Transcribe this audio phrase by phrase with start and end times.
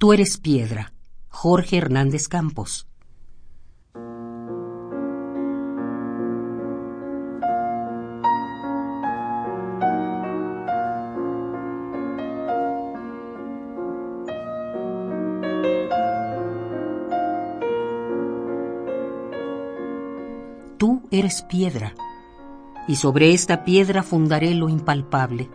[0.00, 0.94] Tú eres piedra,
[1.28, 2.88] Jorge Hernández Campos.
[20.78, 21.94] Tú eres piedra,
[22.88, 25.50] y sobre esta piedra fundaré lo impalpable,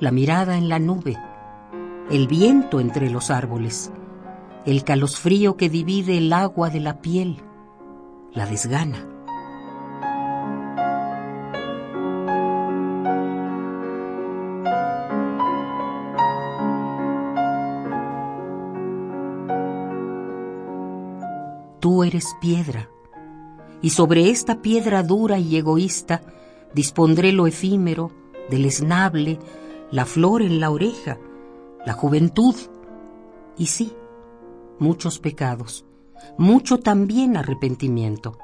[0.00, 1.18] la mirada en la nube,
[2.10, 3.90] el viento entre los árboles,
[4.66, 7.38] el calosfrío que divide el agua de la piel,
[8.32, 9.08] la desgana.
[21.80, 22.88] Tú eres piedra
[23.82, 26.22] y sobre esta piedra dura y egoísta
[26.74, 28.10] dispondré lo efímero,
[28.50, 29.38] deleznable,
[29.90, 31.18] la flor en la oreja,
[31.86, 32.54] la juventud,
[33.56, 33.92] y sí,
[34.78, 35.84] muchos pecados,
[36.38, 38.38] mucho también arrepentimiento.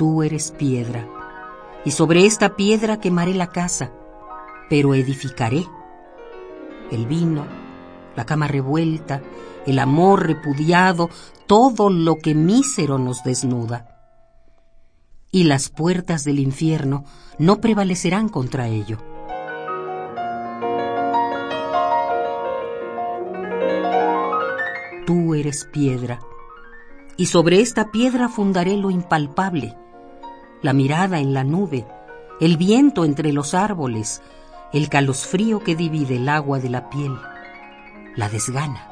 [0.00, 1.06] tú eres piedra,
[1.84, 3.92] y sobre esta piedra quemaré la casa,
[4.70, 5.66] pero edificaré.
[6.90, 7.44] El vino,
[8.16, 9.22] la cama revuelta,
[9.66, 11.10] el amor repudiado,
[11.46, 13.96] todo lo que mísero nos desnuda.
[15.30, 17.04] Y las puertas del infierno
[17.38, 18.98] no prevalecerán contra ello.
[25.06, 26.20] Tú eres piedra,
[27.16, 29.76] y sobre esta piedra fundaré lo impalpable,
[30.62, 31.86] la mirada en la nube,
[32.40, 34.22] el viento entre los árboles,
[34.72, 37.12] el calosfrío que divide el agua de la piel,
[38.16, 38.86] la desgana.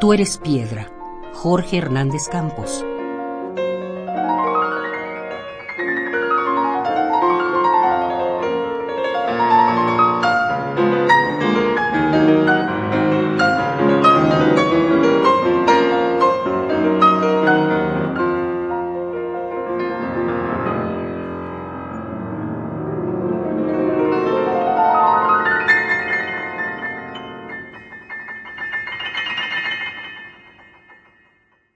[0.00, 0.88] Tú eres piedra.
[1.32, 2.84] Jorge Hernández Campos.